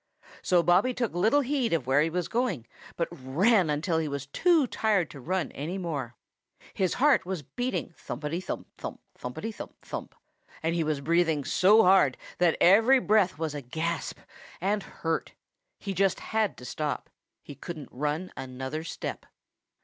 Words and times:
So 0.41 0.63
Bobby 0.63 0.95
took 0.95 1.13
little 1.13 1.41
heed 1.41 1.73
of 1.73 1.85
where 1.85 2.01
he 2.01 2.09
was 2.09 2.27
going, 2.27 2.65
but 2.95 3.07
ran 3.11 3.69
until 3.69 3.99
he 3.99 4.07
was 4.07 4.25
too 4.25 4.65
tired 4.65 5.11
to 5.11 5.19
run 5.21 5.51
any 5.51 5.77
more. 5.77 6.15
His 6.73 6.95
heart 6.95 7.23
was 7.23 7.43
beating 7.43 7.91
thumpity 7.93 8.43
thump 8.43 8.65
thump, 8.79 8.99
thumpity 9.15 9.53
thump 9.53 9.75
thump, 9.85 10.15
and 10.63 10.73
he 10.73 10.83
was 10.83 11.01
breathing 11.01 11.43
so 11.45 11.83
hard 11.83 12.17
that 12.39 12.57
every 12.59 12.97
breath 12.97 13.37
was 13.37 13.53
a 13.53 13.61
gasp 13.61 14.17
and 14.59 14.81
hurt. 14.81 15.33
He 15.77 15.93
just 15.93 16.19
had 16.19 16.57
to 16.57 16.65
stop. 16.65 17.07
He 17.43 17.53
couldn't 17.53 17.89
run 17.91 18.31
another 18.35 18.83
step. 18.83 19.27